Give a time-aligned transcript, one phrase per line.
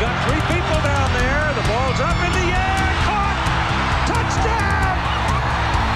[0.00, 1.52] Got three people down there.
[1.60, 2.84] The ball's up in the air.
[3.04, 3.38] Caught.
[4.08, 4.96] Touchdown.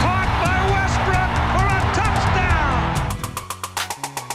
[0.05, 2.77] Caught by Westbrook for a touchdown.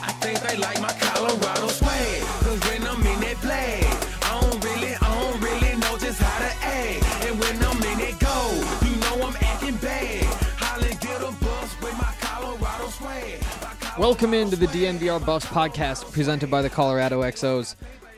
[0.01, 2.21] I think they like my Colorado swag.
[2.41, 3.85] Cause when I'm in that play,
[4.25, 7.05] I don't really, I don't really know just how to act.
[7.29, 8.37] And when I'm in that go,
[8.89, 10.23] you know I'm acting bad.
[10.57, 13.39] Holly get a bus with my Colorado swag.
[13.41, 17.75] Colorado Welcome into the DNVR Buffs podcast presented by the Colorado XOs.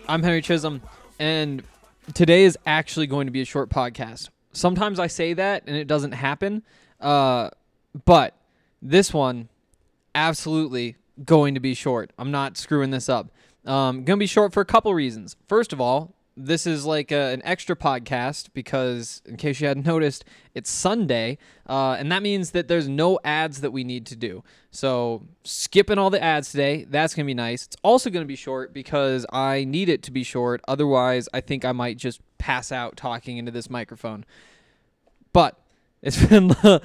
[0.07, 0.81] I'm Henry Chisholm,
[1.22, 1.61] and
[2.16, 4.29] today is actually going to be a short podcast.
[4.53, 6.63] Sometimes I say that and it doesn't happen,
[7.00, 7.51] uh,
[8.06, 8.35] but
[8.81, 9.47] this one
[10.16, 12.09] absolutely going to be short.
[12.18, 13.29] I'm not screwing this up.
[13.66, 15.35] Um, going to be short for a couple reasons.
[15.47, 19.86] First of all, this is like a, an extra podcast because, in case you hadn't
[19.88, 21.38] noticed, it's Sunday,
[21.68, 24.44] uh, and that means that there's no ads that we need to do.
[24.72, 27.66] So, skipping all the ads today, that's going to be nice.
[27.66, 30.62] It's also going to be short because I need it to be short.
[30.68, 34.25] Otherwise, I think I might just pass out talking into this microphone.
[35.34, 35.58] But
[36.02, 36.80] it's been uh,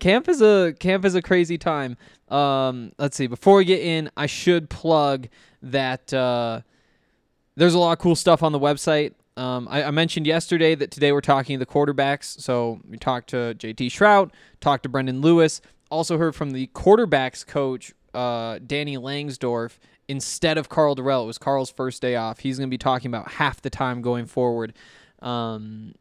[0.00, 1.96] camp is a camp is a crazy time.
[2.28, 3.28] Um, let's see.
[3.28, 5.28] Before we get in, I should plug
[5.62, 6.62] that uh,
[7.58, 9.14] there's a lot of cool stuff on the website.
[9.36, 12.40] Um, I, I mentioned yesterday that today we're talking to the quarterbacks.
[12.40, 14.30] So we talked to JT Shrout,
[14.60, 15.60] talked to Brendan Lewis,
[15.90, 21.24] also heard from the quarterbacks coach uh, Danny Langsdorf instead of Karl Dorrell.
[21.24, 22.38] It was Karl's first day off.
[22.38, 24.72] He's going to be talking about half the time going forward.
[25.20, 25.94] Um,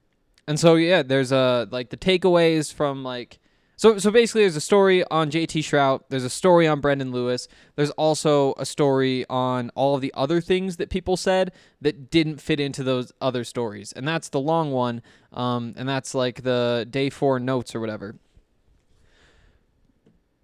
[0.47, 3.40] and so yeah, there's a like the takeaways from like
[3.78, 7.48] so so basically there's a story on JT Shrout, there's a story on Brendan Lewis,
[7.76, 12.42] there's also a story on all of the other things that people said that didn't
[12.42, 13.94] fit into those other stories.
[13.94, 15.04] And that's the long one.
[15.32, 18.16] Um, and that's like the day four notes or whatever.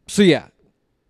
[0.08, 0.48] So yeah,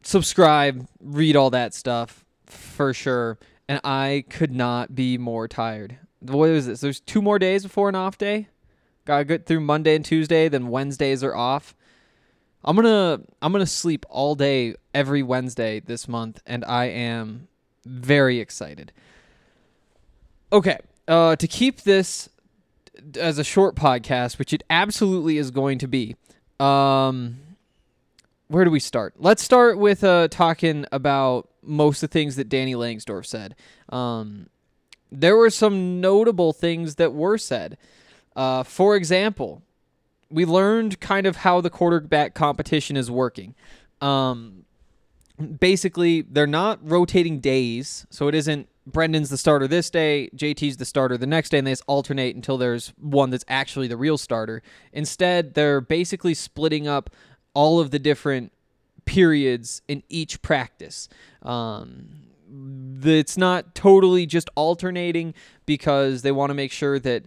[0.01, 3.37] subscribe, read all that stuff for sure.
[3.67, 5.97] And I could not be more tired.
[6.19, 6.79] What is this?
[6.79, 8.47] There's two more days before an off day.
[9.03, 11.75] Gotta get through Monday and Tuesday, then Wednesdays are off.
[12.63, 17.47] I'm gonna I'm gonna sleep all day every Wednesday this month, and I am
[17.85, 18.91] very excited.
[20.51, 22.29] Okay, uh, to keep this
[23.19, 26.15] as a short podcast, which it absolutely is going to be.
[26.59, 27.39] Um,
[28.47, 29.15] where do we start?
[29.17, 33.55] Let's start with uh, talking about most of the things that Danny Langsdorf said.
[33.89, 34.47] Um,
[35.11, 37.77] there were some notable things that were said.
[38.35, 39.61] Uh, for example,
[40.33, 43.53] we learned kind of how the quarterback competition is working.
[44.01, 44.65] Um,
[45.59, 50.85] basically, they're not rotating days, so it isn't Brendan's the starter this day, JT's the
[50.85, 54.17] starter the next day, and they just alternate until there's one that's actually the real
[54.17, 54.61] starter.
[54.91, 57.09] Instead, they're basically splitting up
[57.53, 58.51] all of the different
[59.05, 61.07] periods in each practice.
[61.43, 62.23] Um,
[63.03, 65.33] it's not totally just alternating
[65.65, 67.23] because they want to make sure that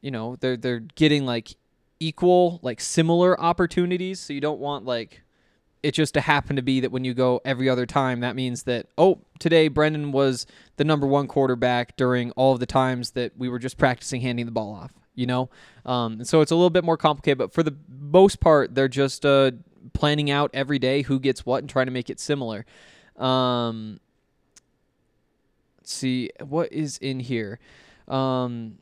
[0.00, 1.54] you know they're they're getting like
[2.00, 5.22] equal like similar opportunities so you don't want like
[5.82, 8.64] it just to happen to be that when you go every other time that means
[8.64, 10.46] that oh today Brendan was
[10.76, 14.46] the number one quarterback during all of the times that we were just practicing handing
[14.46, 15.48] the ball off you know
[15.86, 18.88] um, and so it's a little bit more complicated but for the most part they're
[18.88, 19.50] just uh,
[19.92, 22.64] planning out every day who gets what and trying to make it similar.
[23.16, 24.00] Um,
[25.78, 27.58] let's see what is in here.
[28.06, 28.78] Um,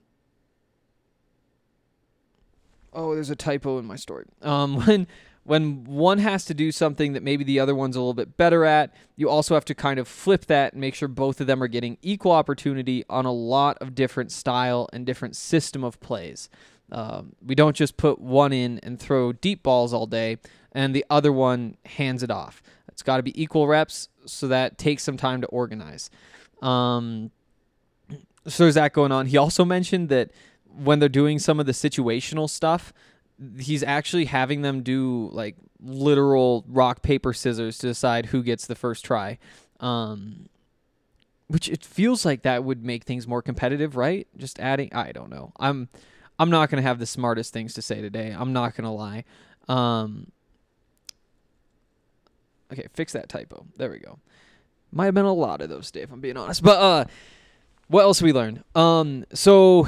[2.96, 4.24] oh, there's a typo in my story.
[4.42, 5.06] Um, when
[5.44, 8.64] when one has to do something that maybe the other one's a little bit better
[8.64, 11.62] at, you also have to kind of flip that and make sure both of them
[11.62, 16.48] are getting equal opportunity on a lot of different style and different system of plays.
[16.90, 20.38] Um, we don't just put one in and throw deep balls all day,
[20.72, 22.60] and the other one hands it off.
[22.88, 26.10] It's got to be equal reps, so that takes some time to organize.
[26.60, 27.30] Um,
[28.46, 29.26] so there's that going on.
[29.26, 30.30] He also mentioned that
[30.76, 32.92] when they're doing some of the situational stuff,
[33.58, 38.74] he's actually having them do like literal rock paper scissors to decide who gets the
[38.74, 39.38] first try.
[39.80, 40.48] Um,
[41.48, 44.26] which it feels like that would make things more competitive, right?
[44.36, 45.52] Just adding, I don't know.
[45.60, 45.88] I'm,
[46.38, 48.34] I'm not gonna have the smartest things to say today.
[48.36, 49.24] I'm not gonna lie.
[49.68, 50.32] Um,
[52.72, 53.66] okay, fix that typo.
[53.76, 54.18] There we go.
[54.92, 56.10] Might have been a lot of those, Dave.
[56.12, 56.62] I'm being honest.
[56.62, 57.04] But uh,
[57.88, 58.64] what else we learned?
[58.74, 59.86] Um, so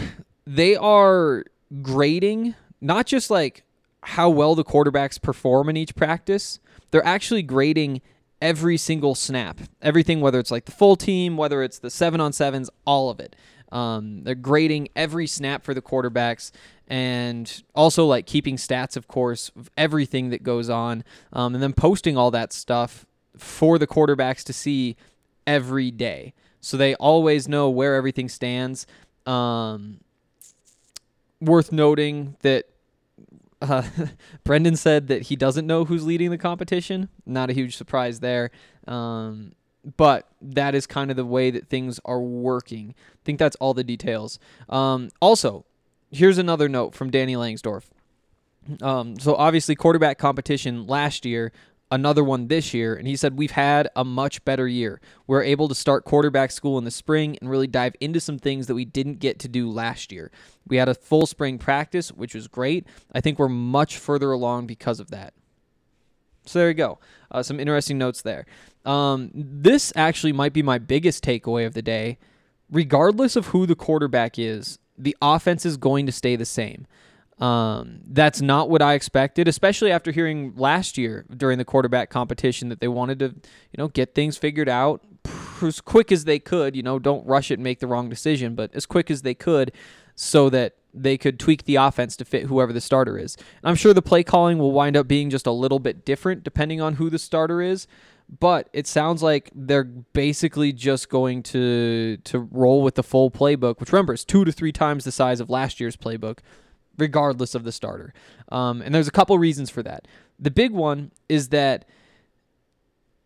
[0.48, 1.44] they are
[1.82, 3.64] grading not just like
[4.02, 6.58] how well the quarterbacks perform in each practice,
[6.90, 8.00] they're actually grading
[8.40, 9.60] every single snap.
[9.82, 13.20] Everything, whether it's like the full team, whether it's the seven on sevens, all of
[13.20, 13.36] it.
[13.70, 16.50] Um, they're grading every snap for the quarterbacks
[16.86, 21.04] and also like keeping stats, of course, of everything that goes on,
[21.34, 23.04] um, and then posting all that stuff
[23.36, 24.96] for the quarterbacks to see
[25.46, 26.32] every day.
[26.60, 28.86] So they always know where everything stands.
[29.26, 30.00] Um,
[31.40, 32.66] worth noting that
[33.60, 33.82] uh,
[34.44, 37.08] Brendan said that he doesn't know who's leading the competition.
[37.26, 38.50] Not a huge surprise there.
[38.86, 39.52] Um,
[39.96, 42.94] but that is kind of the way that things are working.
[42.98, 44.38] I think that's all the details.
[44.68, 45.64] Um, also,
[46.10, 47.84] here's another note from Danny Langsdorf.
[48.82, 51.52] Um, so obviously, quarterback competition last year
[51.90, 55.00] another one this year, and he said, We've had a much better year.
[55.26, 58.66] We're able to start quarterback school in the spring and really dive into some things
[58.66, 60.30] that we didn't get to do last year.
[60.66, 62.86] We had a full spring practice, which was great.
[63.12, 65.34] I think we're much further along because of that.
[66.44, 66.98] So there you go.
[67.30, 68.46] Uh, some interesting notes there.
[68.84, 72.18] Um, this actually might be my biggest takeaway of the day.
[72.70, 76.86] Regardless of who the quarterback is, the offense is going to stay the same.
[77.40, 82.68] Um, that's not what I expected, especially after hearing last year during the quarterback competition
[82.68, 85.04] that they wanted to, you know, get things figured out
[85.62, 86.74] as quick as they could.
[86.74, 89.34] You know, don't rush it and make the wrong decision, but as quick as they
[89.34, 89.72] could,
[90.16, 93.36] so that they could tweak the offense to fit whoever the starter is.
[93.36, 96.42] And I'm sure the play calling will wind up being just a little bit different
[96.42, 97.86] depending on who the starter is.
[98.40, 103.78] But it sounds like they're basically just going to to roll with the full playbook,
[103.80, 106.38] which remember is two to three times the size of last year's playbook
[106.98, 108.12] regardless of the starter.
[108.50, 110.06] Um, and there's a couple reasons for that.
[110.38, 111.86] The big one is that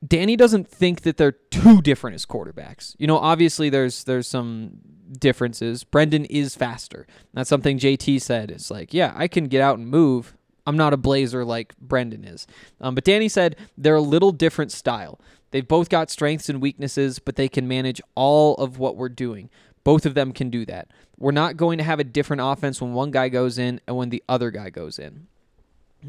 [0.06, 2.94] Danny doesn't think that they're too different as quarterbacks.
[2.98, 4.78] You know, obviously there's there's some
[5.18, 5.84] differences.
[5.84, 7.06] Brendan is faster.
[7.34, 8.50] That's something JT said.
[8.50, 10.36] It's like, yeah, I can get out and move.
[10.66, 12.46] I'm not a blazer like Brendan is.
[12.80, 15.20] Um, but Danny said they're a little different style.
[15.50, 19.50] They've both got strengths and weaknesses, but they can manage all of what we're doing.
[19.84, 20.88] Both of them can do that.
[21.18, 24.10] We're not going to have a different offense when one guy goes in and when
[24.10, 25.26] the other guy goes in.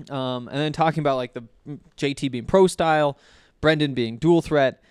[0.09, 1.43] Um, and then talking about like the
[1.97, 3.17] JT being pro style,
[3.61, 4.83] Brendan being dual threat.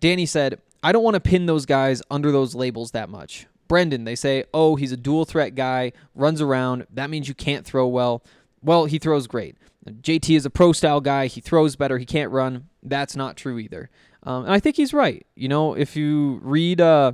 [0.00, 3.46] Danny said, I don't want to pin those guys under those labels that much.
[3.68, 6.86] Brendan, they say, oh, he's a dual threat guy, runs around.
[6.92, 8.22] That means you can't throw well.
[8.62, 9.56] Well, he throws great.
[9.86, 11.26] JT is a pro style guy.
[11.26, 11.98] He throws better.
[11.98, 12.68] He can't run.
[12.82, 13.90] That's not true either.
[14.22, 15.24] Um, and I think he's right.
[15.36, 17.12] You know, if you read uh,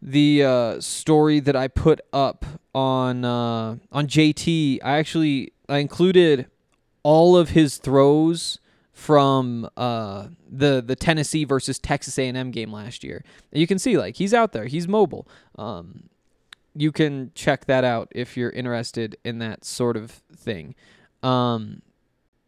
[0.00, 6.46] the uh, story that I put up on uh, on JT, I actually I included
[7.02, 8.60] all of his throws
[8.92, 13.24] from uh, the the Tennessee versus Texas A&M game last year.
[13.52, 15.26] And you can see like he's out there, he's mobile.
[15.56, 16.08] Um,
[16.74, 20.74] you can check that out if you're interested in that sort of thing.
[21.22, 21.82] Um,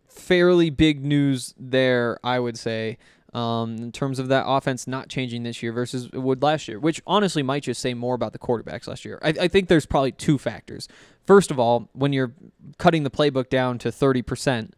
[0.09, 2.99] fairly big news there, I would say
[3.32, 6.78] um, in terms of that offense not changing this year versus it would last year,
[6.78, 9.18] which honestly might just say more about the quarterbacks last year.
[9.22, 10.88] I, I think there's probably two factors.
[11.26, 12.32] First of all, when you're
[12.78, 14.70] cutting the playbook down to 30%,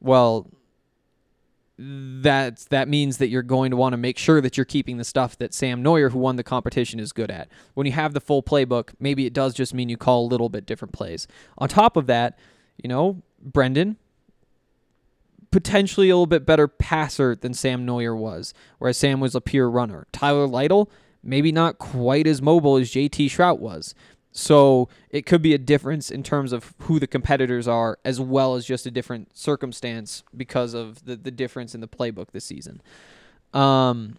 [0.00, 0.50] well,
[1.80, 5.04] that that means that you're going to want to make sure that you're keeping the
[5.04, 7.48] stuff that Sam Noyer, who won the competition, is good at.
[7.74, 10.48] When you have the full playbook, maybe it does just mean you call a little
[10.48, 11.28] bit different plays.
[11.56, 12.36] On top of that,
[12.82, 13.96] you know, Brendan,
[15.50, 19.70] potentially a little bit better passer than Sam Noyer was, whereas Sam was a pure
[19.70, 20.06] runner.
[20.12, 20.90] Tyler Lytle,
[21.22, 23.94] maybe not quite as mobile as JT Shrout was.
[24.30, 28.54] So it could be a difference in terms of who the competitors are, as well
[28.54, 32.80] as just a different circumstance because of the, the difference in the playbook this season.
[33.52, 34.16] Um,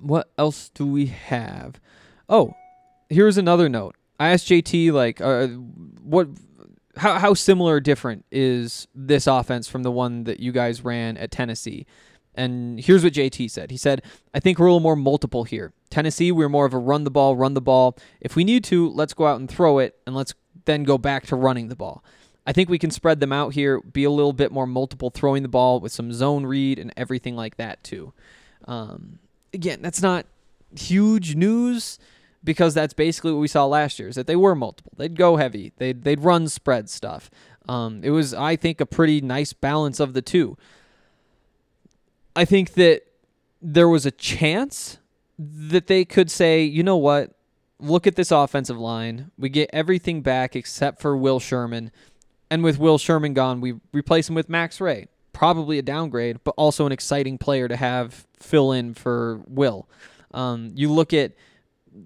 [0.00, 1.80] what else do we have?
[2.28, 2.54] Oh,
[3.08, 3.96] here's another note.
[4.18, 5.48] I asked JT like, uh,
[6.02, 6.28] what,
[6.96, 11.16] how how similar or different is this offense from the one that you guys ran
[11.16, 11.86] at Tennessee?
[12.34, 13.70] And here's what JT said.
[13.70, 15.72] He said, I think we're a little more multiple here.
[15.90, 17.98] Tennessee, we're more of a run the ball, run the ball.
[18.20, 21.26] If we need to, let's go out and throw it, and let's then go back
[21.26, 22.04] to running the ball.
[22.46, 25.42] I think we can spread them out here, be a little bit more multiple throwing
[25.42, 28.12] the ball with some zone read and everything like that, too.
[28.66, 29.18] Um,
[29.52, 30.26] again, that's not
[30.78, 31.98] huge news
[32.42, 34.92] because that's basically what we saw last year is that they were multiple.
[34.96, 37.30] They'd go heavy, they'd, they'd run spread stuff.
[37.68, 40.56] Um, it was, I think, a pretty nice balance of the two.
[42.34, 43.02] I think that
[43.60, 44.98] there was a chance
[45.38, 47.32] that they could say, you know what,
[47.78, 49.30] look at this offensive line.
[49.38, 51.90] We get everything back except for Will Sherman.
[52.50, 55.08] And with Will Sherman gone, we replace him with Max Wray.
[55.32, 59.88] Probably a downgrade, but also an exciting player to have fill in for Will.
[60.32, 61.32] Um, you look at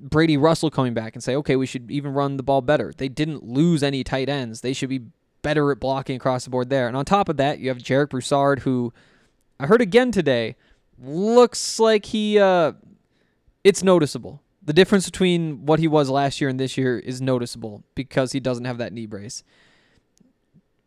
[0.00, 2.92] Brady Russell coming back and say, okay, we should even run the ball better.
[2.96, 4.60] They didn't lose any tight ends.
[4.60, 5.02] They should be
[5.42, 6.88] better at blocking across the board there.
[6.88, 8.92] And on top of that, you have Jarek Broussard, who
[9.60, 10.56] I heard again today
[10.98, 12.72] looks like he uh,
[13.62, 14.42] it's noticeable.
[14.62, 18.40] The difference between what he was last year and this year is noticeable because he
[18.40, 19.44] doesn't have that knee brace.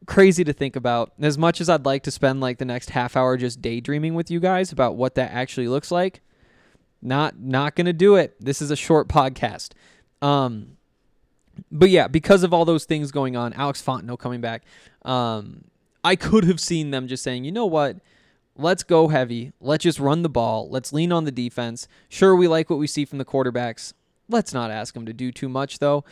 [0.08, 1.12] Crazy to think about.
[1.20, 4.32] As much as I'd like to spend like the next half hour just daydreaming with
[4.32, 6.22] you guys about what that actually looks like,
[7.02, 8.36] not not to do it.
[8.40, 9.72] This is a short podcast.
[10.22, 10.78] Um
[11.72, 14.64] but yeah, because of all those things going on, Alex Fontenot coming back,
[15.04, 15.66] um,
[16.04, 17.98] I could have seen them just saying, you know what,
[18.56, 19.54] let's go heavy.
[19.60, 20.70] Let's just run the ball.
[20.70, 21.88] Let's lean on the defense.
[22.10, 23.94] Sure, we like what we see from the quarterbacks.
[24.30, 26.04] Let's not ask them to do too much, though.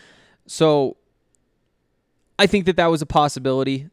[0.47, 0.97] So
[2.39, 3.89] I think that that was a possibility.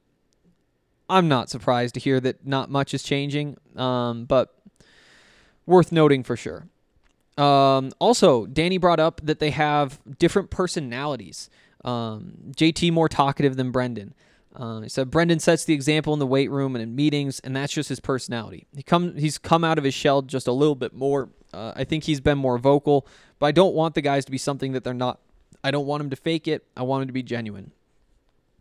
[1.09, 4.55] I'm not surprised to hear that not much is changing, um, but
[5.67, 6.67] worth noting for sure.
[7.39, 11.49] Um, also, Danny brought up that they have different personalities.
[11.85, 14.15] Um, JT more talkative than Brendan.
[14.55, 17.57] Uh, he said Brendan sets the example in the weight room and in meetings, and
[17.57, 18.67] that's just his personality.
[18.77, 21.31] He come he's come out of his shell just a little bit more.
[21.55, 23.07] Uh, I think he's been more vocal,
[23.39, 25.21] but I don't want the guys to be something that they're not.
[25.65, 26.67] I don't want him to fake it.
[26.77, 27.73] I want him to be genuine.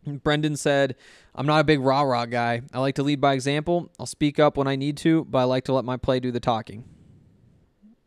[0.06, 0.96] Brendan said,
[1.34, 2.62] "I'm not a big rah rah guy.
[2.72, 3.90] I like to lead by example.
[4.00, 6.30] I'll speak up when I need to, but I like to let my play do
[6.30, 6.84] the talking."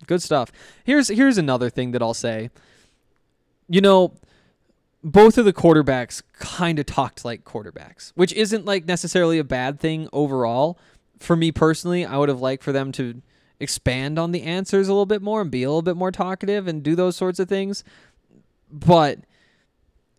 [0.06, 0.52] Good stuff.
[0.84, 2.50] Here's here's another thing that I'll say.
[3.68, 4.14] You know,
[5.04, 9.80] both of the quarterbacks kind of talked like quarterbacks, which isn't like necessarily a bad
[9.80, 10.78] thing overall.
[11.20, 13.22] For me personally, I would have liked for them to
[13.60, 16.68] expand on the answers a little bit more and be a little bit more talkative
[16.68, 17.84] and do those sorts of things.
[18.72, 19.20] But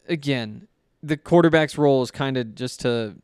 [0.08, 0.68] again,
[1.02, 3.16] the quarterback's role is kind of just to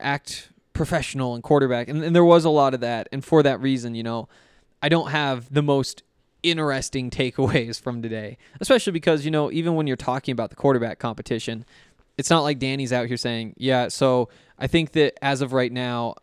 [0.00, 1.88] act professional and quarterback.
[1.88, 3.08] And, and there was a lot of that.
[3.12, 4.28] And for that reason, you know,
[4.84, 6.02] I don't have the most
[6.42, 10.98] interesting takeaways from today, especially because, you know, even when you're talking about the quarterback
[10.98, 11.64] competition,
[12.18, 15.72] it's not like Danny's out here saying, yeah, so I think that as of right
[15.72, 16.16] now,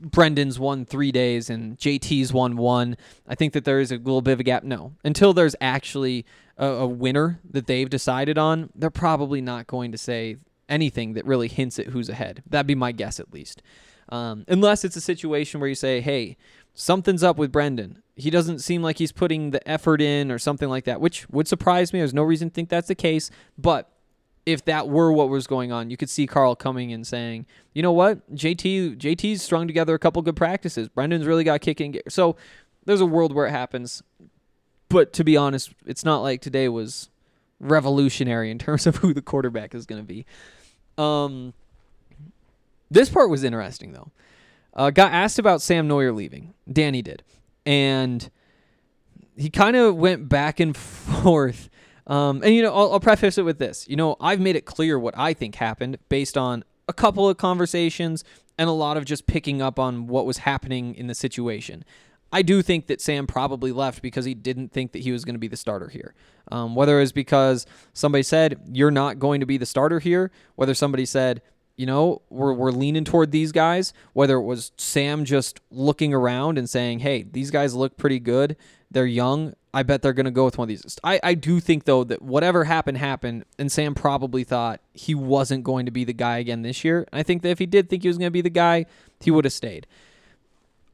[0.00, 2.96] Brendan's won three days and JT's won one.
[3.28, 4.64] I think that there is a little bit of a gap.
[4.64, 6.24] No, until there's actually
[6.56, 10.36] a, a winner that they've decided on, they're probably not going to say
[10.70, 12.42] anything that really hints at who's ahead.
[12.48, 13.60] That'd be my guess, at least.
[14.10, 16.36] Um, unless it's a situation where you say, hey,
[16.74, 18.02] something's up with Brendan.
[18.16, 21.48] He doesn't seem like he's putting the effort in or something like that, which would
[21.48, 22.00] surprise me.
[22.00, 23.30] There's no reason to think that's the case.
[23.56, 23.90] But
[24.46, 27.82] if that were what was going on, you could see Karl coming and saying, you
[27.82, 30.88] know what, JT JT's strung together a couple good practices.
[30.88, 31.98] Brendan's really got kicking.
[32.08, 32.36] So
[32.84, 34.02] there's a world where it happens.
[34.88, 37.10] But to be honest, it's not like today was
[37.60, 40.26] revolutionary in terms of who the quarterback is going to be.
[40.98, 41.54] Um,
[42.90, 44.10] this part was interesting though.
[44.72, 46.54] Uh, got asked about Sam Noyer leaving.
[46.70, 47.22] Danny did,
[47.66, 48.30] and
[49.36, 51.68] he kind of went back and forth.
[52.06, 53.88] Um, and you know, I'll, I'll preface it with this.
[53.88, 57.36] You know, I've made it clear what I think happened based on a couple of
[57.36, 58.24] conversations
[58.58, 61.84] and a lot of just picking up on what was happening in the situation.
[62.32, 65.34] I do think that Sam probably left because he didn't think that he was going
[65.34, 66.14] to be the starter here.
[66.52, 70.30] Um, whether it was because somebody said, You're not going to be the starter here,
[70.56, 71.42] whether somebody said,
[71.80, 76.58] you know, we're, we're leaning toward these guys, whether it was Sam just looking around
[76.58, 78.54] and saying, hey, these guys look pretty good.
[78.90, 79.54] They're young.
[79.72, 80.98] I bet they're going to go with one of these.
[81.02, 83.46] I, I do think, though, that whatever happened, happened.
[83.58, 87.08] And Sam probably thought he wasn't going to be the guy again this year.
[87.14, 88.84] I think that if he did think he was going to be the guy,
[89.18, 89.86] he would have stayed.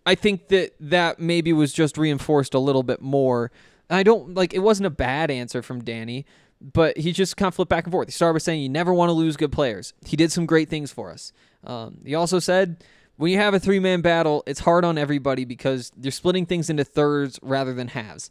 [0.07, 3.51] I think that that maybe was just reinforced a little bit more
[3.89, 6.27] I don't like it wasn't a bad answer from Danny,
[6.61, 8.09] but he just kind of flipped back and forth.
[8.09, 9.93] He started by saying you never want to lose good players.
[10.05, 11.33] He did some great things for us.
[11.65, 12.85] Um, he also said
[13.17, 16.71] when you have a three man battle, it's hard on everybody because you're splitting things
[16.71, 18.31] into thirds rather than halves.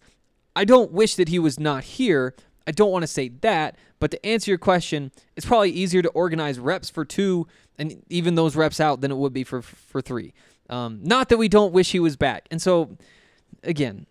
[0.55, 2.35] I don't wish that he was not here.
[2.67, 6.09] I don't want to say that, but to answer your question, it's probably easier to
[6.09, 10.01] organize reps for two and even those reps out than it would be for for
[10.01, 10.33] three.
[10.69, 12.47] Um, not that we don't wish he was back.
[12.49, 12.97] And so,
[13.63, 14.07] again,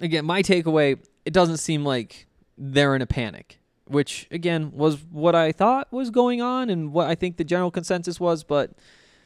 [0.00, 2.26] again, my takeaway: it doesn't seem like
[2.64, 7.08] they're in a panic, which again was what I thought was going on and what
[7.08, 8.44] I think the general consensus was.
[8.44, 8.70] But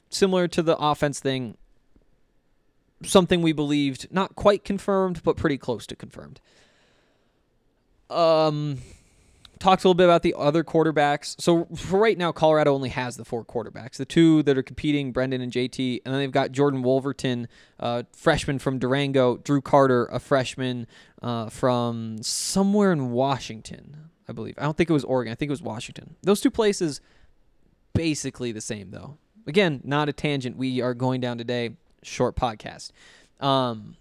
[0.09, 1.59] similar to the offense thing,
[3.05, 6.41] something we believed, not quite confirmed, but pretty close to confirmed.
[8.09, 8.79] Um,
[9.59, 11.41] talked a little bit about the other quarterbacks.
[11.41, 13.97] So for right now, Colorado only has the four quarterbacks.
[13.97, 17.49] The two that are competing, Brendan and JT, and then they've got Jordan Wolverton,
[17.81, 20.87] uh, freshman from Durango, Drew Carter, a freshman
[21.23, 24.55] uh, from somewhere in Washington, I believe.
[24.59, 25.33] I don't think it was Oregon.
[25.33, 26.17] I think it was Washington.
[26.23, 27.01] Those two places,
[27.95, 29.17] basically the same though.
[29.47, 30.57] Again, not a tangent.
[30.57, 31.77] We are going down today.
[32.03, 32.91] Short podcast.
[33.41, 33.97] Um,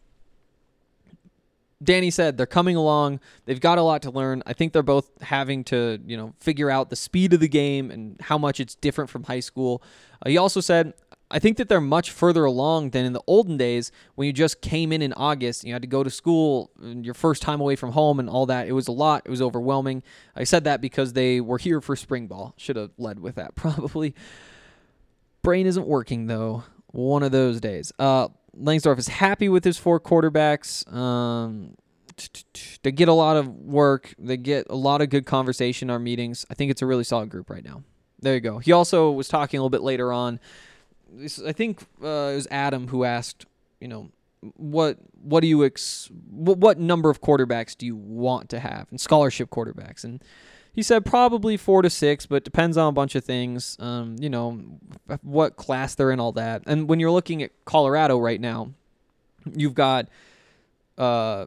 [1.86, 3.20] Danny said they're coming along.
[3.46, 4.44] They've got a lot to learn.
[4.46, 7.92] I think they're both having to, you know, figure out the speed of the game
[7.92, 9.82] and how much it's different from high school.
[10.26, 10.94] Uh, he also said,
[11.32, 14.62] I think that they're much further along than in the olden days when you just
[14.62, 15.64] came in in August.
[15.64, 18.68] You had to go to school, your first time away from home, and all that.
[18.68, 19.24] It was a lot.
[19.26, 20.04] It was overwhelming.
[20.36, 22.54] I said that because they were here for spring ball.
[22.58, 24.14] Should have led with that probably.
[25.42, 26.64] Brain isn't working though.
[26.88, 27.92] One of those days.
[28.00, 30.92] Uh, Langsdorf is happy with his four quarterbacks.
[30.94, 31.76] Um,
[32.84, 34.14] they get a lot of work.
[34.18, 36.46] They get a lot of good conversation in our meetings.
[36.50, 37.84] I think it's a really solid group right now.
[38.20, 38.60] There you go.
[38.60, 40.40] He also was talking a little bit later on.
[41.46, 43.46] I think uh, it was Adam who asked,
[43.80, 44.10] you know,
[44.58, 48.88] what what do you ex what, what number of quarterbacks do you want to have
[48.92, 50.24] and scholarship quarterbacks and
[50.76, 53.78] he said probably four to six, but depends on a bunch of things.
[53.80, 54.60] Um, you know,
[55.22, 56.64] what class they're in, all that.
[56.68, 58.72] And when you're looking at Colorado right now,
[59.56, 60.10] you've got,
[60.98, 61.46] uh,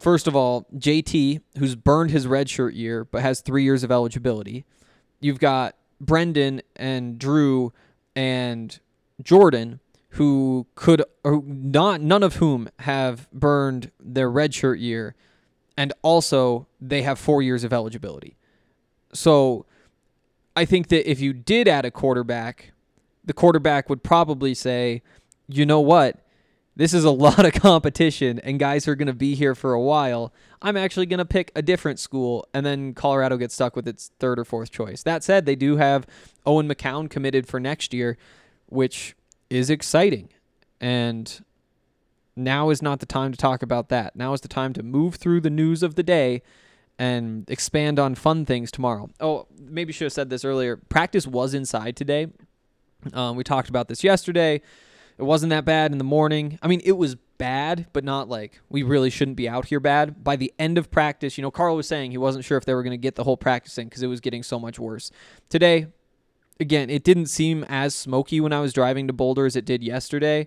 [0.00, 4.64] first of all, JT, who's burned his redshirt year but has three years of eligibility.
[5.20, 7.74] You've got Brendan and Drew
[8.16, 8.80] and
[9.22, 9.80] Jordan,
[10.12, 15.14] who could, or not, none of whom have burned their redshirt year
[15.78, 18.36] and also they have four years of eligibility.
[19.14, 19.64] So
[20.56, 22.72] I think that if you did add a quarterback,
[23.24, 25.02] the quarterback would probably say,
[25.46, 26.18] you know what?
[26.74, 29.80] This is a lot of competition, and guys are going to be here for a
[29.80, 30.32] while.
[30.60, 34.10] I'm actually going to pick a different school, and then Colorado gets stuck with its
[34.18, 35.04] third or fourth choice.
[35.04, 36.08] That said, they do have
[36.44, 38.18] Owen McCown committed for next year,
[38.66, 39.14] which
[39.48, 40.30] is exciting.
[40.80, 41.40] And
[42.38, 44.16] now is not the time to talk about that.
[44.16, 46.42] Now is the time to move through the news of the day
[46.98, 49.10] and expand on fun things tomorrow.
[49.20, 50.76] Oh, maybe should have said this earlier.
[50.76, 52.28] Practice was inside today.
[53.12, 54.60] Um, we talked about this yesterday.
[55.16, 56.58] It wasn't that bad in the morning.
[56.62, 60.22] I mean, it was bad, but not like we really shouldn't be out here bad.
[60.22, 62.74] By the end of practice, you know, Karl was saying he wasn't sure if they
[62.74, 65.10] were going to get the whole practice in because it was getting so much worse.
[65.48, 65.86] Today,
[66.60, 69.82] again, it didn't seem as smoky when I was driving to Boulder as it did
[69.82, 70.46] yesterday.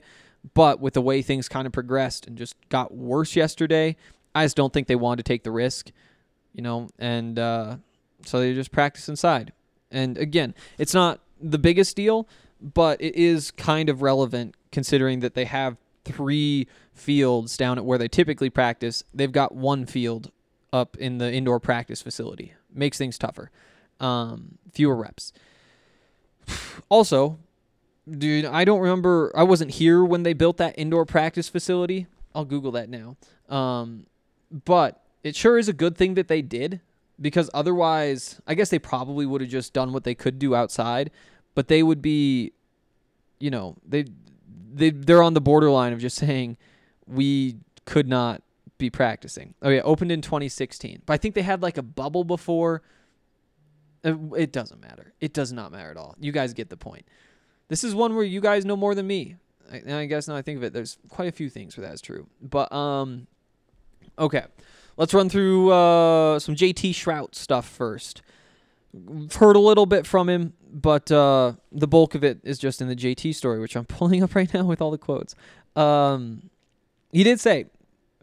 [0.54, 3.96] But with the way things kind of progressed and just got worse yesterday,
[4.34, 5.92] I just don't think they wanted to take the risk,
[6.54, 7.78] you know, and uh,
[8.26, 9.54] so they just practice inside.
[9.92, 12.28] And again, it's not the biggest deal,
[12.62, 17.98] but it is kind of relevant considering that they have three fields down at where
[17.98, 19.04] they typically practice.
[19.14, 20.32] They've got one field
[20.74, 22.54] up in the indoor practice facility.
[22.74, 23.52] Makes things tougher.
[24.00, 25.34] Um, fewer reps.
[26.90, 27.38] Also,
[28.10, 29.32] dude, I don't remember.
[29.36, 32.08] I wasn't here when they built that indoor practice facility.
[32.34, 33.18] I'll Google that now.
[33.50, 34.06] Um,
[34.66, 36.82] but it sure is a good thing that they did
[37.20, 41.12] because otherwise, I guess they probably would have just done what they could do outside.
[41.54, 42.54] But they would be,
[43.40, 44.06] you know, they
[44.74, 46.58] they they're on the borderline of just saying
[47.06, 48.42] we could not
[48.78, 49.54] be practicing.
[49.62, 52.82] Oh yeah, opened in 2016, but I think they had like a bubble before.
[54.04, 55.14] It doesn't matter.
[55.20, 56.16] It does not matter at all.
[56.20, 57.06] You guys get the point.
[57.72, 59.38] This is one where you guys know more than me.
[59.72, 62.02] And I guess now I think of it, there's quite a few things where that's
[62.02, 62.28] true.
[62.42, 63.28] But um,
[64.20, 64.44] okay,
[64.98, 68.24] let's run through uh, some JT Shrout stuff first.
[69.36, 72.90] Heard a little bit from him, but uh, the bulk of it is just in
[72.90, 75.34] the JT story, which I'm pulling up right now with all the quotes.
[75.78, 76.50] Um,
[77.14, 77.68] he did say,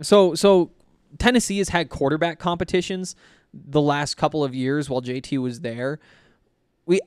[0.03, 0.73] so so
[1.19, 3.17] Tennessee has had quarterback competitions
[3.55, 6.01] the last couple of years while JT was there.
[6.85, 7.01] We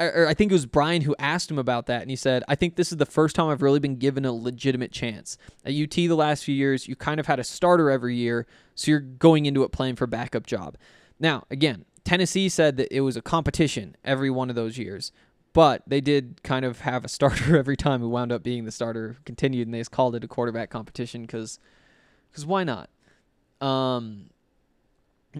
[0.00, 2.54] or I think it was Brian who asked him about that, and he said, "I
[2.54, 5.36] think this is the first time I've really been given a legitimate chance.
[5.64, 8.90] At UT, the last few years, you kind of had a starter every year, so
[8.90, 10.76] you're going into it playing for a backup job.
[11.18, 15.10] Now, again, Tennessee said that it was a competition every one of those years,
[15.52, 18.70] but they did kind of have a starter every time who wound up being the
[18.70, 21.58] starter, continued, and they just called it a quarterback competition because,
[22.30, 22.88] because why not?
[23.60, 24.30] Um,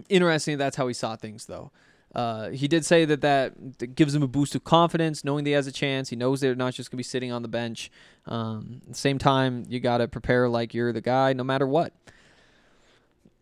[0.09, 0.57] interesting.
[0.57, 1.71] That's how he saw things, though."
[2.15, 5.53] Uh, he did say that, that gives him a boost of confidence, knowing that he
[5.53, 6.09] has a chance.
[6.09, 7.91] He knows they're not just going to be sitting on the bench.
[8.25, 11.67] Um, at the same time, you got to prepare like you're the guy, no matter
[11.67, 11.93] what.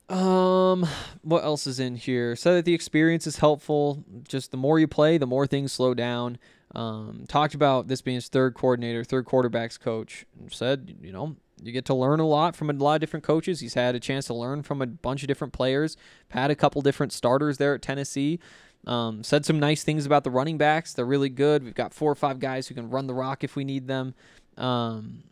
[0.10, 0.88] Um,
[1.22, 2.36] what else is in here?
[2.36, 4.04] Said that the experience is helpful.
[4.28, 6.38] Just the more you play, the more things slow down.
[6.76, 10.26] Um, talked about this being his third coordinator, third quarterbacks coach.
[10.50, 13.60] Said, you know, you get to learn a lot from a lot of different coaches.
[13.60, 15.98] He's had a chance to learn from a bunch of different players.
[16.30, 18.40] Had a couple different starters there at Tennessee.
[18.86, 20.94] Um, said some nice things about the running backs.
[20.94, 21.64] They're really good.
[21.64, 24.14] We've got four or five guys who can run the rock if we need them.
[24.56, 25.24] Um,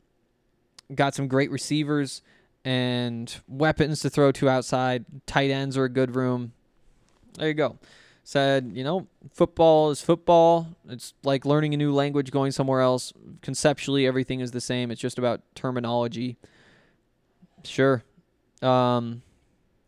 [0.93, 2.21] got some great receivers
[2.65, 5.05] and weapons to throw to outside.
[5.25, 6.53] Tight ends are a good room.
[7.37, 7.77] There you go.
[8.27, 10.67] Said, you know, football is football.
[10.89, 13.13] It's like learning a new language, going somewhere else.
[13.43, 14.89] Conceptually, everything is the same.
[14.89, 16.35] It's just about terminology.
[17.63, 18.03] Sure.
[18.63, 19.21] Um,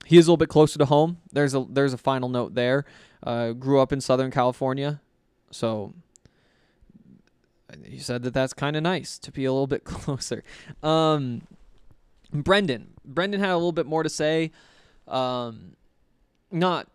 [0.06, 1.18] he is a little bit closer to home.
[1.34, 2.86] There's a there's a final note there.
[3.24, 5.02] Uh, grew up in Southern California,
[5.50, 5.96] so
[7.84, 10.44] he said that that's kind of nice to be a little bit closer.
[10.84, 11.42] Um,
[12.32, 14.52] Brendan, Brendan had a little bit more to say.
[15.08, 15.76] Um,
[16.52, 16.88] not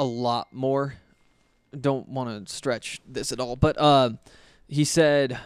[0.00, 0.94] a lot more.
[1.78, 4.10] Don't want to stretch this at all, but uh,
[4.66, 5.38] he said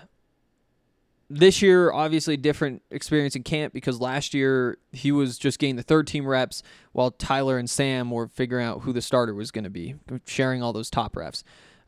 [1.28, 5.82] this year obviously different experience in camp because last year he was just getting the
[5.82, 6.62] third team reps
[6.92, 10.62] while Tyler and Sam were figuring out who the starter was going to be, sharing
[10.62, 11.42] all those top reps.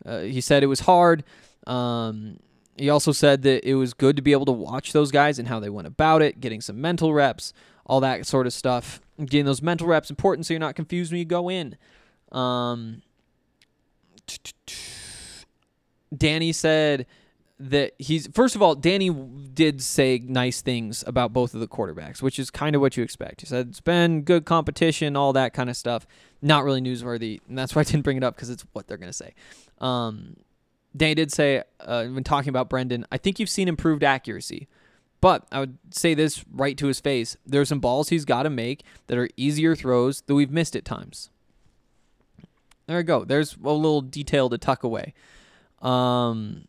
[0.04, 1.22] Uh, he said it was hard.
[1.68, 2.38] Um,
[2.76, 5.46] he also said that it was good to be able to watch those guys and
[5.46, 7.52] how they went about it, getting some mental reps,
[7.86, 9.00] all that sort of stuff.
[9.18, 11.76] Getting those mental reps important so you're not confused when you go in.
[12.32, 13.02] Um,
[16.16, 17.06] Danny said
[17.58, 22.20] that he's first of all, Danny did say nice things about both of the quarterbacks,
[22.20, 23.40] which is kind of what you expect.
[23.40, 26.06] He said it's been good competition, all that kind of stuff.
[26.42, 28.98] Not really newsworthy, and that's why I didn't bring it up because it's what they're
[28.98, 29.34] gonna say.
[29.78, 30.36] Um,
[30.96, 34.68] Danny did say uh, when talking about Brendan, I think you've seen improved accuracy.
[35.22, 37.36] But I would say this right to his face.
[37.46, 40.76] There are some balls he's got to make that are easier throws that we've missed
[40.76, 41.30] at times.
[42.86, 43.24] There we go.
[43.24, 45.14] There's a little detail to tuck away.
[45.82, 46.68] Um,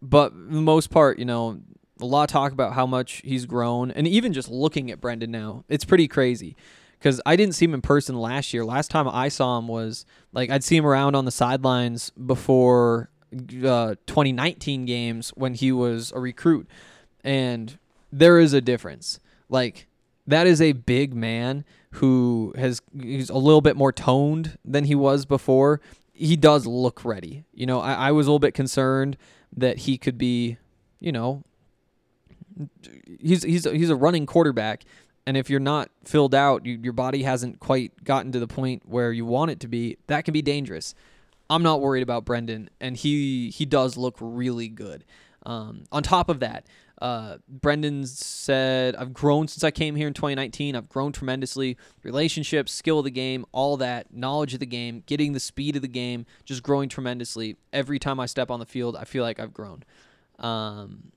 [0.00, 1.60] but the most part, you know,
[2.00, 5.30] a lot of talk about how much he's grown, and even just looking at Brendan
[5.30, 6.56] now, it's pretty crazy.
[6.98, 8.64] Because I didn't see him in person last year.
[8.64, 13.10] Last time I saw him was like I'd see him around on the sidelines before
[13.32, 16.68] uh, 2019 games when he was a recruit,
[17.22, 17.78] and
[18.12, 19.20] there is a difference.
[19.48, 19.86] Like
[20.26, 24.94] that is a big man who has he's a little bit more toned than he
[24.94, 25.80] was before.
[26.12, 27.44] He does look ready.
[27.52, 29.16] You know, I, I was a little bit concerned
[29.56, 30.58] that he could be,
[31.00, 31.42] you know,
[33.20, 34.84] he's he's he's a running quarterback,
[35.26, 38.82] and if you're not filled out, you, your body hasn't quite gotten to the point
[38.86, 39.96] where you want it to be.
[40.06, 40.94] That can be dangerous.
[41.50, 45.04] I'm not worried about Brendan, and he he does look really good.
[45.46, 46.66] Um, on top of that,
[47.00, 50.74] uh, Brendan said, I've grown since I came here in 2019.
[50.74, 51.76] I've grown tremendously.
[52.02, 55.82] Relationships, skill of the game, all that, knowledge of the game, getting the speed of
[55.82, 57.56] the game, just growing tremendously.
[57.72, 59.84] Every time I step on the field, I feel like I've grown.
[60.38, 61.12] Um,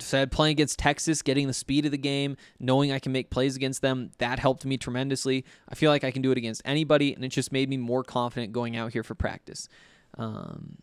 [0.00, 3.56] said playing against Texas, getting the speed of the game, knowing I can make plays
[3.56, 5.44] against them, that helped me tremendously.
[5.68, 8.04] I feel like I can do it against anybody, and it just made me more
[8.04, 9.68] confident going out here for practice.
[10.18, 10.76] Um,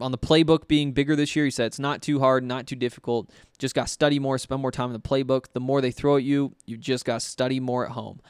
[0.00, 2.76] on the playbook being bigger this year, he said it's not too hard, not too
[2.76, 3.30] difficult.
[3.58, 5.46] Just got to study more, spend more time in the playbook.
[5.52, 8.20] The more they throw at you, you just got to study more at home.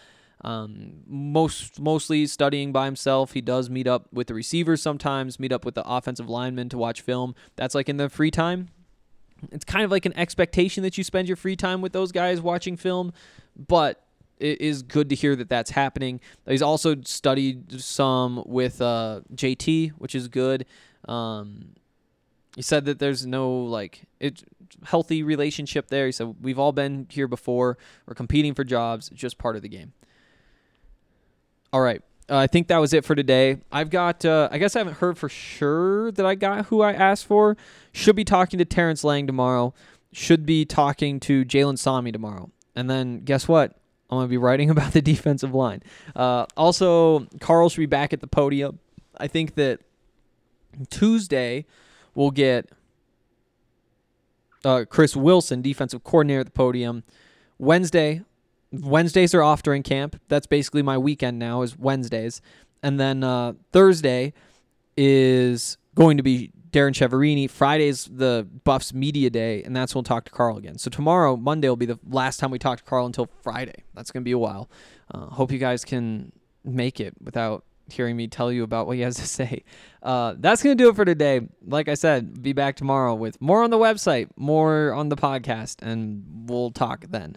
[0.43, 3.33] Um, most mostly studying by himself.
[3.33, 6.79] He does meet up with the receivers sometimes, meet up with the offensive linemen to
[6.79, 7.35] watch film.
[7.57, 8.69] That's like in the free time.
[9.53, 12.41] It's kind of like an expectation that you spend your free time with those guys
[12.41, 13.13] watching film,
[13.57, 14.03] but
[14.41, 16.21] it is good to hear that that's happening.
[16.47, 20.67] He's also studied some with uh, JT, which is good.
[21.07, 21.75] Um,
[22.57, 24.43] he said that there's no like it
[24.85, 26.07] healthy relationship there.
[26.07, 27.79] He said we've all been here before.
[28.07, 29.09] We're competing for jobs.
[29.09, 29.93] It's just part of the game.
[31.73, 32.03] All right.
[32.29, 33.59] Uh, I think that was it for today.
[33.73, 36.93] I've got, uh, I guess I haven't heard for sure that I got who I
[36.93, 37.57] asked for.
[37.93, 39.75] Should be talking to Terrence Lang tomorrow.
[40.13, 42.51] Should be talking to Jalen Sami tomorrow.
[42.77, 43.77] And then guess what?
[44.11, 45.83] I'm going to be writing about the defensive line.
[46.15, 48.79] Uh, also, Karl should be back at the podium.
[49.19, 49.81] I think that
[50.91, 51.67] Tuesday,
[52.15, 52.71] we'll get
[54.65, 57.05] uh, Chris Wilson, defensive coordinator at the podium.
[57.59, 58.23] Wednesday,
[58.73, 60.21] Wednesdays are off during camp.
[60.29, 62.41] That's basically my weekend now is Wednesdays.
[62.83, 64.33] And then uh, Thursday
[64.97, 67.51] is going to be Darrin Chiaverini.
[67.51, 70.79] Friday's the Buffs media day, and that's when we'll talk to Karl again.
[70.79, 73.85] So tomorrow, Monday, will be the last time we talk to Karl until Friday.
[73.95, 74.71] That's going to be a while.
[75.13, 76.33] Uh, hope you guys can
[76.65, 79.65] make it without hearing me tell you about what he has to say.
[80.03, 81.41] Uh, that's going to do it for today.
[81.67, 85.83] Like I said, be back tomorrow with more on the website, more on the podcast,
[85.83, 87.37] and we'll talk then.